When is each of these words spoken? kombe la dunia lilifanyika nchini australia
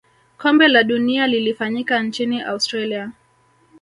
kombe 0.37 0.67
la 0.67 0.83
dunia 0.83 1.27
lilifanyika 1.27 2.03
nchini 2.03 2.41
australia 2.41 3.11